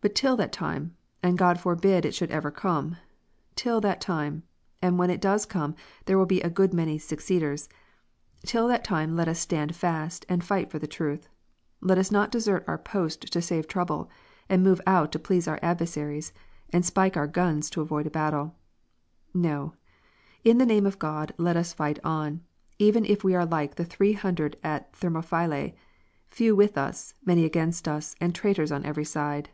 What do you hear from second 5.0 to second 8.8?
it does come, there will be a good many seceders: till